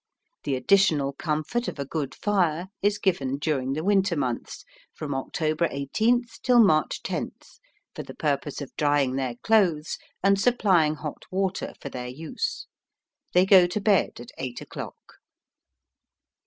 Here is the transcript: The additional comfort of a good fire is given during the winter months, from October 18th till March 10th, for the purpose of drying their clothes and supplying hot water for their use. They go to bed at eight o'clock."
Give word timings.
The 0.45 0.55
additional 0.55 1.13
comfort 1.13 1.67
of 1.67 1.77
a 1.77 1.85
good 1.85 2.15
fire 2.15 2.69
is 2.81 2.97
given 2.97 3.37
during 3.37 3.73
the 3.73 3.83
winter 3.83 4.15
months, 4.15 4.65
from 4.95 5.13
October 5.13 5.67
18th 5.67 6.41
till 6.41 6.59
March 6.59 7.03
10th, 7.03 7.59
for 7.93 8.01
the 8.01 8.15
purpose 8.15 8.61
of 8.61 8.75
drying 8.77 9.15
their 9.15 9.35
clothes 9.43 9.99
and 10.23 10.39
supplying 10.41 10.95
hot 10.95 11.25
water 11.29 11.75
for 11.79 11.89
their 11.89 12.07
use. 12.07 12.65
They 13.33 13.45
go 13.45 13.67
to 13.67 13.79
bed 13.79 14.19
at 14.19 14.31
eight 14.39 14.59
o'clock." 14.59 15.19